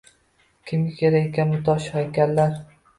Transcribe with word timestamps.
Kimga 0.71 0.95
kerak 1.03 1.29
ekan 1.29 1.55
bu 1.57 1.63
tosh 1.71 1.95
haykallar?.. 2.01 2.63